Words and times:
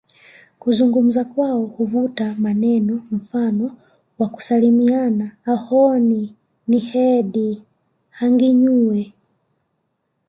Kuzungumza 0.59 1.23
kwao 1.25 1.65
huvuta 1.65 2.35
maneno 2.37 3.03
mfano 3.11 3.77
wa 4.19 4.27
kusalimiana 4.29 5.31
Ahooni 5.45 6.35
niheedi 6.67 7.63
hanginyuwe 8.09 9.13